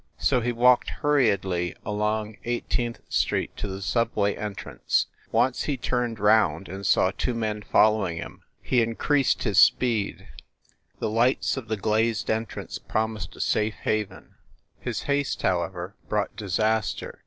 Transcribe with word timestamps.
So 0.17 0.41
he 0.41 0.51
walked 0.51 0.89
hurriedly 1.03 1.75
along 1.85 2.37
Eighteenth 2.43 3.01
Street 3.07 3.55
to 3.57 3.67
the 3.67 3.83
Subway 3.83 4.33
entrance. 4.33 5.05
Once 5.31 5.65
he 5.65 5.77
turned 5.77 6.17
round, 6.17 6.67
and 6.67 6.87
saw 6.87 7.11
two 7.15 7.35
men 7.35 7.61
following 7.61 8.17
him... 8.17 8.41
he 8.63 8.81
increased 8.81 9.43
his 9.43 9.59
speed. 9.59 10.27
The 10.97 11.01
49 11.01 11.01
50 11.01 11.01
FIND 11.01 11.01
THE 11.01 11.07
WOMAN 11.07 11.15
lights 11.17 11.57
of 11.57 11.67
the 11.67 11.77
glazed 11.77 12.29
entrance 12.31 12.79
promised 12.79 13.35
a 13.35 13.41
safe 13.41 13.75
haven. 13.75 14.33
His 14.79 15.01
haste, 15.03 15.43
however, 15.43 15.93
brought 16.09 16.35
disaster. 16.35 17.19